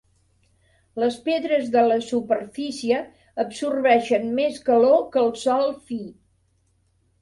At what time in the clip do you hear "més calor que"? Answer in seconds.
4.43-5.27